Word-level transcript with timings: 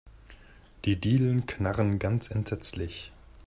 Die 0.85 0.95
Dielen 0.95 1.45
knarren 1.45 1.99
ganz 1.99 2.31
entsetzlich. 2.31 3.11